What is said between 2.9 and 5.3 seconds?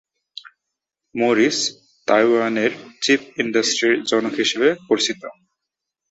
Chip ইন্ডাস্ট্রির জনক হিসেবে পরিচিত।